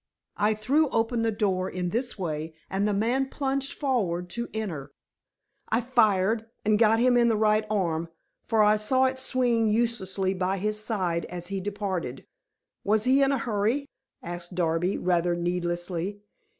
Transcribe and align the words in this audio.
I 0.37 0.55
threw 0.55 0.89
open 0.89 1.21
the 1.21 1.31
door 1.31 1.69
in 1.69 1.89
this 1.89 2.17
way 2.17 2.55
and 2.71 2.87
the 2.87 2.91
man 2.93 3.27
plunged 3.29 3.73
forward 3.73 4.31
to 4.31 4.49
enter. 4.51 4.89
I 5.69 5.81
fired, 5.81 6.47
and 6.65 6.79
got 6.79 6.99
him 6.99 7.15
in 7.15 7.27
the 7.27 7.37
right 7.37 7.67
arm, 7.69 8.09
for 8.43 8.63
I 8.63 8.77
saw 8.77 9.05
it 9.05 9.19
swinging 9.19 9.69
uselessly 9.69 10.33
by 10.33 10.57
his 10.57 10.79
side 10.79 11.25
as 11.25 11.49
he 11.49 11.61
departed." 11.61 12.25
"Was 12.83 13.03
he 13.03 13.21
in 13.21 13.31
a 13.31 13.37
hurry?" 13.37 13.85
asked 14.23 14.55
Darby, 14.55 14.97
rather 14.97 15.35
needlessly. 15.35 16.23